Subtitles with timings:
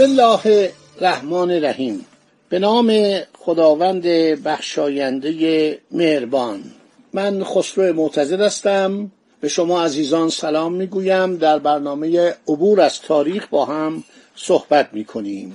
[0.00, 2.06] بسم الله الرحمن الرحیم.
[2.48, 4.02] به نام خداوند
[4.44, 6.64] بخشاینده مهربان.
[7.12, 9.10] من خسرو معتزد هستم.
[9.40, 11.36] به شما عزیزان سلام می‌گویم.
[11.36, 14.04] در برنامه عبور از تاریخ با هم
[14.36, 15.54] صحبت می‌کنیم.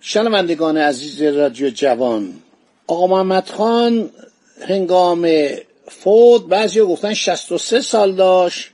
[0.00, 2.32] شنوندگان عزیز رادیو جوان
[2.86, 4.10] آقا محمد خان
[4.68, 5.28] هنگام
[5.88, 8.70] فوت بعضی گفتن 63 سال داشت.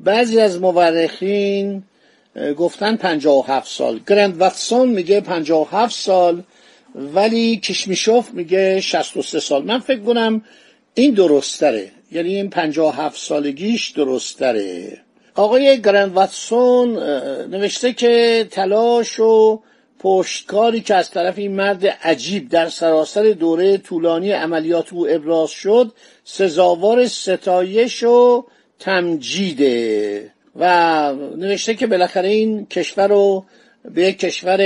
[0.00, 1.82] بعضی از مورخین
[2.58, 4.00] گفتن 57 سال.
[4.06, 6.42] گرند واتسون میگه 57 سال
[6.94, 9.64] ولی کشمیشوف میگه 63 سال.
[9.64, 10.42] من فکر کنم
[10.94, 11.90] این درستره.
[12.12, 15.00] یعنی این 57 سالگیش درستره.
[15.34, 16.98] آقای گرند واتسون
[17.46, 19.62] نوشته که تلاش و
[19.98, 25.92] پشتکاری که از طرف این مرد عجیب در سراسر دوره طولانی عملیات او ابراز شد
[26.24, 28.46] سزاوار ستایش و
[28.78, 30.32] تمجیده.
[30.56, 33.44] و نوشته که بالاخره این کشور رو
[33.84, 34.60] به یک کشور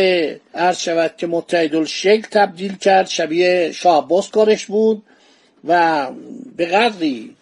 [0.55, 5.03] عرض شود که متحدالشکل تبدیل کرد شبیه شاه کارش بود
[5.65, 6.09] و
[6.57, 7.37] به قدری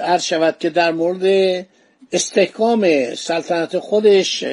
[0.00, 1.66] عرض شود که در مورد
[2.12, 4.44] استحکام سلطنت خودش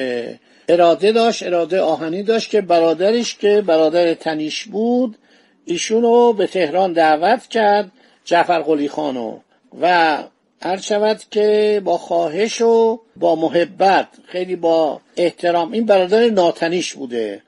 [0.68, 5.18] اراده داشت اراده آهنی داشت که برادرش که برادر تنیش بود
[5.64, 7.92] ایشونو به تهران دعوت کرد
[8.24, 9.38] جعفر قلی خانو.
[9.80, 10.18] و
[10.64, 15.72] هر شود که با خواهش و با محبت خیلی با احترام.
[15.72, 17.42] این برادر ناتنیش بوده.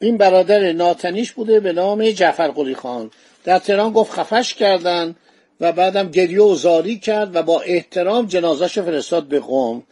[0.00, 3.10] این برادر ناتنیش بوده به نام جعفر قلی خان.
[3.44, 5.14] در تهران گفت خفش کردن
[5.60, 9.82] و بعدم گریه و زاری کرد و با احترام جنازش فرستاد به قوم.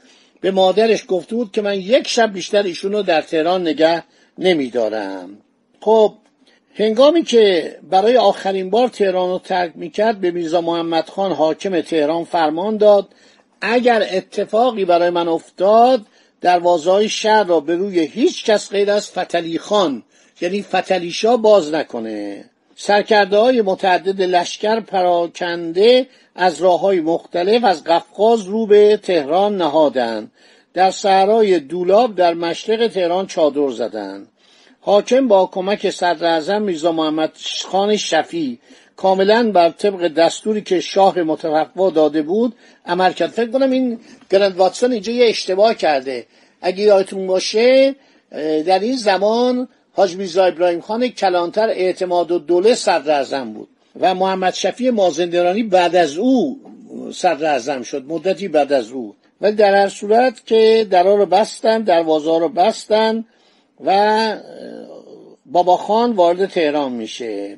[0.40, 4.04] به مادرش گفته بود که من یک شب بیشتر ایشون رو در تهران نگه
[4.38, 5.38] نمیدارم.
[5.80, 6.14] خب
[6.80, 12.24] هنگامی که برای آخرین بار تهران رو ترک می‌کرد به میرزا محمد خان حاکم تهران
[12.24, 13.08] فرمان داد
[13.60, 16.06] اگر اتفاقی برای من افتاد
[16.40, 20.02] دروازه های شهر را به روی هیچ کس غیر از فتلی خان
[20.40, 22.44] یعنی فتلیشا باز نکنه.
[22.76, 30.30] سرکرده های متعدد لشکر پراکنده از راه های مختلف از قفقاز رو به تهران نهادند.
[30.74, 34.28] در صحرای دولاب در مشرق تهران چادر زدند.
[34.80, 37.32] حاکم با کمک صدر اعظم میرزا محمد
[37.64, 38.58] خان شفی
[38.96, 42.54] کاملا بر طبق دستوری که شاه متوقع داده بود
[42.86, 43.30] عمل کرد.
[43.30, 43.98] فکر کنم این
[44.30, 46.26] گرند واتسون اینجا یه اشتباه کرده.
[46.62, 47.94] اگه یادتون باشه
[48.66, 53.68] در این زمان حاج میرزا ابراهیم خان کلانتر اعتماد و دوله صدر بود
[54.00, 56.60] و محمد شفی مازندرانی بعد از او
[57.12, 59.14] صدر اعظم شد مدتی بعد از او.
[59.40, 63.24] ولی در هر صورت که درا رو بستن دروازه رو بستن
[63.84, 64.36] و
[65.46, 67.56] بابا خان وارد تهران میشه.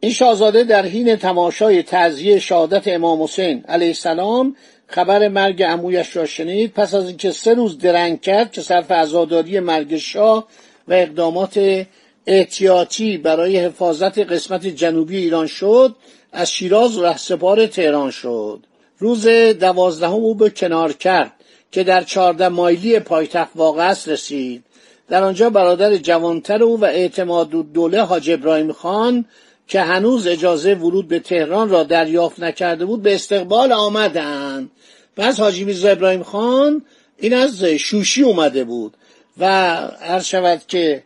[0.00, 6.26] این شاهزاده در حین تماشای تعزیه شهادت امام حسین علیه السلام خبر مرگ عمویش را
[6.26, 6.72] شنید.
[6.72, 10.48] پس از اینکه سه روز درنگ کرد که صرف عزاداری مرگ شاه
[10.88, 11.86] و اقدامات
[12.26, 15.96] احتیاطی برای حفاظت قسمت جنوبی ایران شد
[16.32, 18.60] از شیراز رهسپار تهران شد.
[18.98, 19.28] روز
[19.60, 21.32] دوازدهم او به کنار کرد
[21.72, 24.64] که در چهارده مایلی پایتخت واقع رسید.
[25.08, 29.24] در آنجا برادر جوانتر او و اعتماد دوله حاج ابراهیم خان
[29.68, 34.70] که هنوز اجازه ورود به تهران را دریافت نکرده بود به استقبال آمدند.
[35.16, 36.82] پس حاجی میرزا ابراهیم خان
[37.18, 38.94] این از شوشی اومده بود
[39.38, 39.44] و
[40.02, 41.02] عرض شود که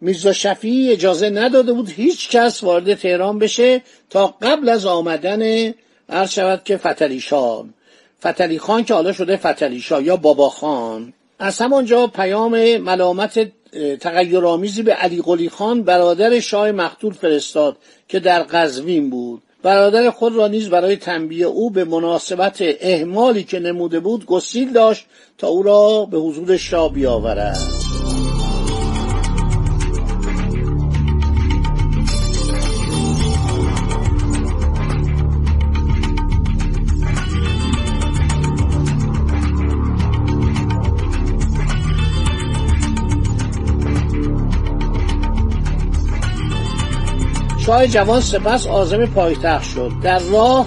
[0.00, 5.74] میرزا شفیعی اجازه نداده بود هیچ کس وارد تهران بشه تا قبل از آمدن
[6.08, 7.74] عرض شود که فتلی شان
[8.20, 11.12] فتلی خان که حالا شده فتلی یا بابا خان.
[11.38, 13.52] از همانجا پیام ملامت
[14.00, 17.76] تغیرآمیزی به علی قلی خان برادر شاه مقتول فرستاد
[18.08, 19.42] که در قزوین بود.
[19.62, 25.06] برادر خود را نیز برای تنبیه او به مناسبت اهمالی که نموده بود گسیل داشت
[25.38, 27.85] تا او را به حضور شاه بیاورد.
[47.66, 49.90] شاه جوان سپس آزم پایتخت شد.
[50.02, 50.66] در راه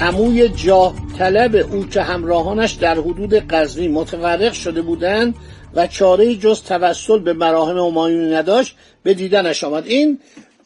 [0.00, 5.34] عموی جاه طلب او که همراهانش در حدود قزوین متفرق شده بودند
[5.74, 9.86] و چاره جز توسل به مراهم همایونی نداشت به دیدنش آمد.
[9.86, 10.18] این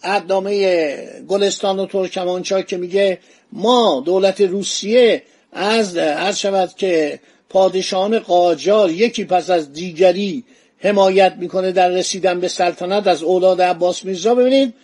[0.05, 0.87] ادامه
[1.29, 3.19] گلستان و ترکمانچا که میگه
[3.53, 5.23] ما دولت روسیه
[5.53, 10.45] از هر شود که پادشاهان قاجار یکی پس از دیگری
[10.79, 14.35] حمایت می‌کنه در رسیدن به سلطنت از اولاد عباس میرزا.
[14.35, 14.75] ببینید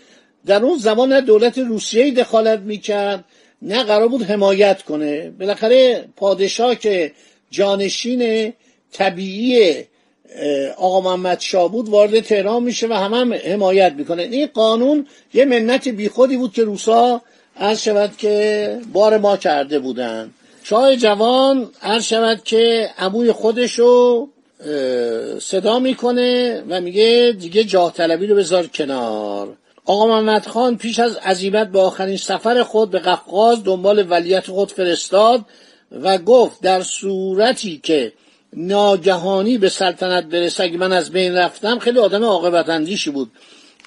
[0.46, 3.24] در اون زمان نه دولت روسیه دخالت می‌کرد
[3.62, 5.30] نه قرار بود حمایت کنه.
[5.30, 7.12] بالاخره پادشاه که
[7.50, 8.52] جانشین
[8.92, 9.84] طبیعی
[10.76, 14.22] آقا محمد بود وارد تهران میشه و همه هم حمایت می‌کنه.
[14.22, 17.22] این قانون یه منت بیخودی بود که روسا
[17.56, 20.30] عرض شود که بار ما کرده بودن.
[20.62, 24.28] شاه جوان عرض شود که عموی خودشو
[25.38, 29.56] صدا می‌کنه و میگه دیگه جاه طلبی رو بذار کنار.
[29.86, 34.72] آقا محمد خان پیش از عزیمت به آخرین سفر خود به قفقاز دنبال ولیت خود
[34.72, 35.44] فرستاد
[36.02, 38.12] و گفت در صورتی که
[38.52, 43.30] ناگهانی به سلطنت برسه اگه من از بین رفتم خیلی آدم عاقبت اندیشی بود.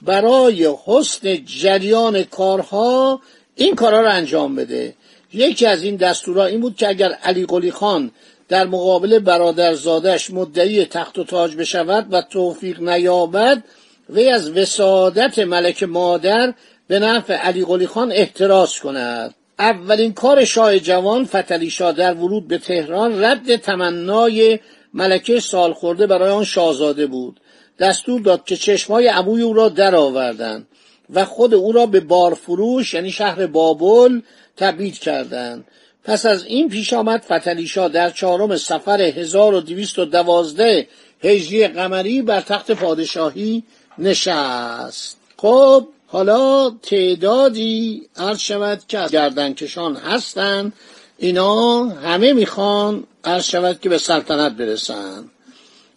[0.02, 3.22] برای حسن جریان کارها
[3.56, 4.96] این کارها رو انجام بده.
[5.34, 8.12] یکی از این دستورها این بود که اگر علی قلی خان
[8.48, 13.64] در مقابل برادرزادش مدعی تخت و تاج بشود و توفیق نیابد
[14.10, 16.54] وی از وسادت ملک مادر
[16.88, 19.36] به نفع علی قلی خان احتراز کند.
[19.60, 24.60] اولین کار شاه جوان فتلی شاه در ورود به تهران رد تمنای
[24.94, 27.40] ملکه سالخورده برای آن شاهزاده بود.
[27.80, 30.68] دستور داد که چشمای عموی او را درآوردند
[31.14, 34.22] و خود او را به بارفروش یعنی شهر بابل
[34.58, 35.66] تبعید کردند.
[36.04, 40.88] پس از این پیش آمد فتلیشا در چهارم سفر 1212
[41.24, 43.64] هجری قمری بر تخت پادشاهی
[44.00, 45.18] نشست.
[45.38, 50.74] خب حالا تعدادی عرض شود که از گردنکشان هستند
[51.18, 55.24] اینا همه می‌خوان عرض شود که به سلطنت برسن.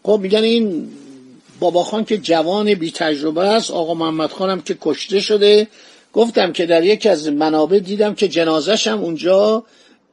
[0.03, 0.89] خب میگن این
[1.61, 5.69] بابا خان که جوان بی تجربه است آقا محمد خانم که کشته شده.
[6.13, 9.65] گفتم که در یکی از منابع دیدم که جنازش هم اونجا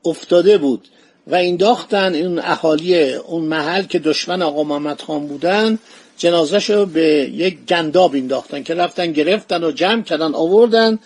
[0.05, 0.87] افتاده بود.
[1.29, 5.79] و این داختن این اهالی اون محل که دشمن آقا محمد خان بودن
[6.17, 7.03] جنازش رو به
[7.33, 10.99] یک گنداب انداختن که رفتن گرفتن و جمع کردن آوردن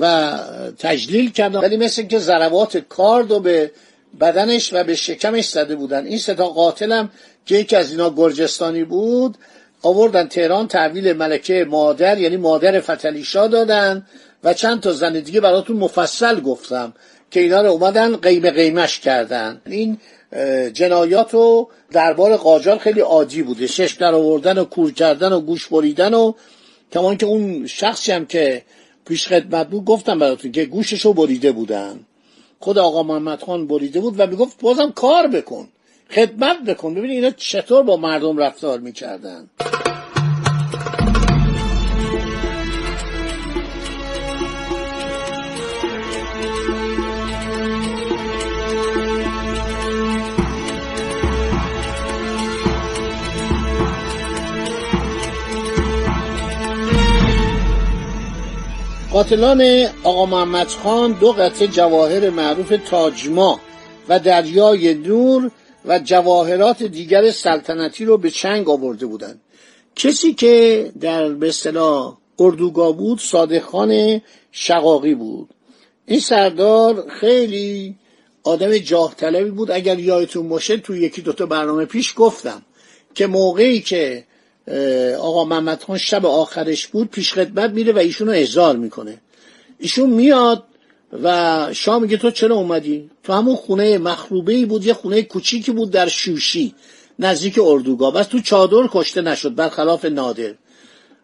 [0.00, 0.34] و
[0.78, 1.60] تجلیل کردن.
[1.60, 3.70] ولی مثل که ضربات کارد و به
[4.20, 6.06] بدنش و به شکمش زده بودن.
[6.06, 7.10] این ستا قاتلم
[7.46, 9.38] که یکی از اینا گرجستانی بود
[9.82, 14.06] آوردن تهران تحویل ملکه مادر یعنی مادر فتلیشا دادن.
[14.44, 16.92] و چند تا زن دیگه براتون مفصل گفتم
[17.30, 19.60] که اینا رو اومدن قیمه قیمش کردن.
[19.66, 19.98] این
[20.72, 23.66] جنایات و دربار قاجار خیلی عادی بوده.
[23.66, 26.32] شش در آوردن و کور کردن و گوش بریدن و
[26.92, 28.62] کمان که اون شخصی هم که
[29.06, 32.00] پیش خدمت بود گفتم براتون که گوشش رو بریده بودن.
[32.60, 35.68] خود آقا محمد خان بریده بود و می‌گفت بازم کار بکن
[36.10, 36.94] خدمت بکن.
[36.94, 39.50] ببین اینا چطور با مردم رفتار می‌کردن.
[59.18, 63.60] قاتلان آقا محمد خان دو قطعه جواهر معروف تاجما
[64.08, 65.50] و دریای نور
[65.84, 69.40] و جواهرات دیگر سلطنتی رو به چنگ آورده بودند.
[69.96, 74.20] کسی که در به اصطلاح اردوگاه بود صادق خان
[74.52, 75.48] شقاقی بود.
[76.06, 77.94] این سردار خیلی
[78.42, 79.70] آدم جاه طلبی بود.
[79.70, 82.62] اگر یادتون باشه تو یکی دوتا برنامه پیش گفتم
[83.14, 84.24] که موقعی که
[85.18, 89.20] آقا محمد خان شب آخرش بود پیش خدمت میره و ایشونو احضار می‌کنه.
[89.78, 90.64] ایشون میاد
[91.22, 95.72] و شاه میگه تو چرا اومدی؟ تو همون خونه مخروبه ای بود یه خونه کوچیکی
[95.72, 96.74] بود در شوشی
[97.18, 98.12] نزدیک اردوگاه.
[98.12, 100.54] بس تو چادر کشته نشد برخلاف نادر.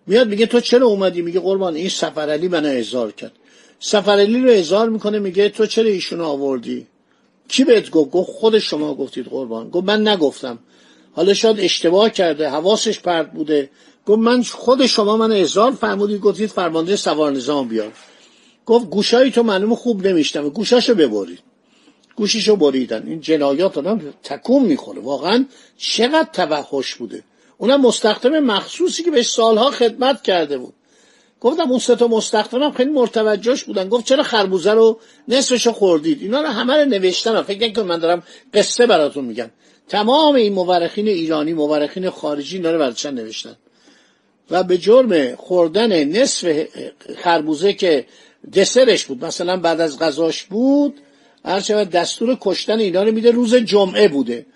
[0.07, 3.33] میاد میگه تو چرا اومدی؟ میگه قربان این سفرعلی منو احضار کرد.
[3.81, 6.87] سفرعلی رو احضار می‌کنه میگه تو چرا ایشونو آوردی؟
[7.49, 9.71] کی بهت گفت؟ گفت خود شما گفتید قربان.
[9.71, 10.59] گفت من نگفتم.
[11.15, 13.71] حالا شاید اشتباه کرده حواسش پرت بوده.
[14.07, 17.93] گفت من خود شما من احضار فرمودید گفتید فرمانده سوار نظام بیار
[18.67, 21.39] گفت گوشایی تو معلوم خوب نمیشنوه گوشاشو ببرید.
[22.17, 23.03] گوشیشو بریدن.
[23.07, 25.01] این جنایات آدم تکون می‌خوره.
[25.01, 25.45] واقعا
[25.79, 27.23] چقدر توحش بوده.
[27.59, 30.75] اونم مستخدم مخصوصی که بهش سالها خدمت کرده بود.
[31.41, 33.89] گفتم اون سه تا مستخدمم خیلی مرتوجهش بودن.
[33.89, 38.23] گفت چرا خربوزه رو نصفشو خوردید؟ اینا رو همه رو نوشتم فکر که من دارم
[38.55, 39.51] قصه براتون میگم.
[39.89, 43.57] تمام این مورخین ایرانی مورخین خارجی رو براتون نوشتن.
[44.51, 46.67] و به جرم خوردن نصف
[47.17, 48.07] خربوزه که
[48.55, 51.01] دسرش بود مثلا بعد از غذاش بود
[51.45, 54.47] هر دستور کشتن اینا رو میده روز جمعه بوده.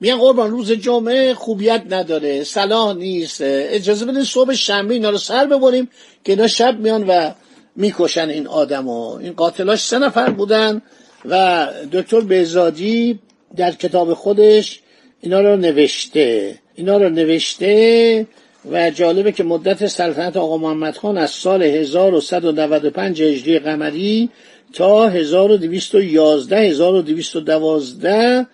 [0.00, 5.46] میگن قربان روز جمعه خوبیت نداره صلاح نیست اجازه بدین صبح شنبه اینا رو سر
[5.46, 5.88] ببریم
[6.24, 7.30] که اینا شب میان و
[7.76, 9.16] می‌کشن این آدمو.
[9.16, 10.82] این قاتلاش سه نفر بودن
[11.24, 13.18] و دکتر بهزادی
[13.56, 14.80] در کتاب خودش
[15.20, 16.58] اینا رو نوشته.
[16.74, 18.26] اینا رو نوشته
[18.70, 24.28] و جالبه که مدت سلطنت آقا محمد خان از سال 1195 هجری قمری
[24.72, 28.46] تا 1211 1212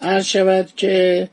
[0.00, 1.28] عرض شود که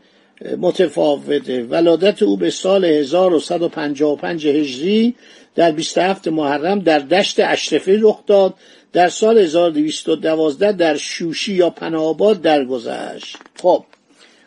[0.58, 1.64] متفاوته.
[1.64, 5.16] ولادت او به سال 1155 هجری
[5.56, 8.54] در 27 محرم در دشت اشرفی رخ داد
[8.94, 13.38] در سال 1212 در شوشی یا پناهاباد درگذشت.
[13.62, 13.84] خب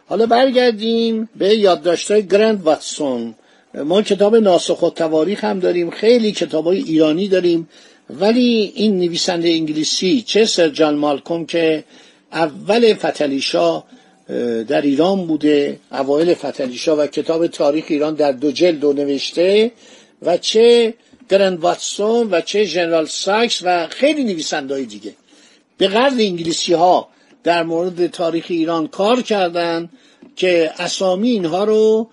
[0.07, 3.35] حالا برگردیم به یادداشت‌های گرند واتسون.
[3.75, 7.69] ما کتاب ناسخ و تواریخ هم داریم خیلی کتاب های ایرانی داریم
[8.11, 11.85] ولی این نویسنده انگلیسی چه سر جان مالکوم که
[12.33, 13.83] اول فتلیشا
[14.69, 19.73] در ایران بوده اوایل فتلیشا و کتاب تاریخ ایران در دو جلد نوشته
[20.23, 20.95] و چه
[21.33, 25.13] گرند واتسون و چه جنرال ساکس و خیلی نویسنده های دیگه.
[25.79, 27.09] به قرد انگلیسی ها
[27.45, 29.89] در مورد تاریخ ایران کار کردن
[30.37, 32.09] که اسامی اینها رو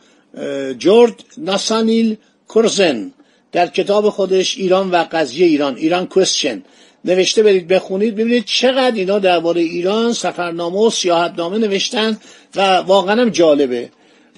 [0.78, 3.12] جورج ناسانیل کورزن
[3.52, 6.64] در کتاب خودش ایران و قضیه ایران ایران کوشن
[7.06, 12.18] نوشته برید بخونید ببینید چقدر اینا درباره ایران سفرنامه و سیاحتنامه نوشتن
[12.56, 13.90] و واقعا هم جالبه.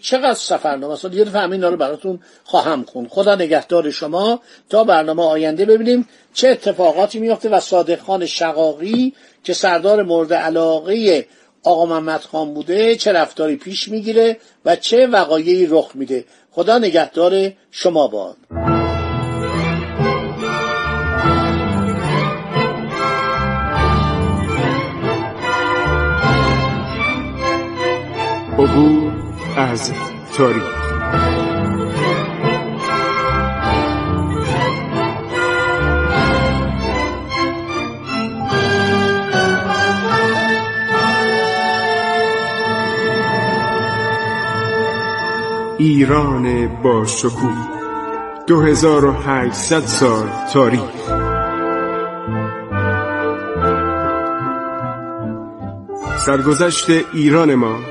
[0.01, 4.41] چقدر سفرنامه اصلا دیگه دفعه اینا رو براتون خواهم خون خدا نگهدار شما.
[4.69, 11.25] تا برنامه آینده ببینیم چه اتفاقاتی میفته و صادق خان شقاقی که سردار مورد علاقه
[11.63, 16.25] آقا محمد خان بوده چه رفتاری پیش می‌گیره و چه وقایعی رخ میده.
[16.51, 18.37] خدا نگهدار شما باد.
[28.59, 29.10] عبور
[29.57, 29.91] از
[30.37, 30.63] تاریخ.
[45.77, 47.67] ایران با شکوه.
[48.47, 50.81] 2800 سال تاریخ.
[56.25, 57.90] سرگذشت ایران ما